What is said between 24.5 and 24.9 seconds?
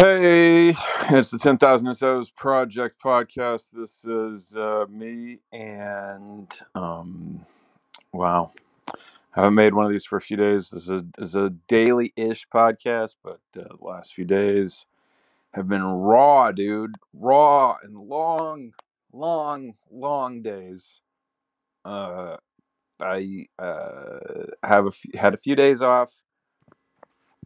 have a